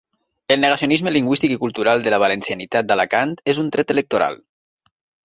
[0.53, 4.39] El negacionisme lingüístic i cultural de la valencianitat d'Alacant és un tret electoral.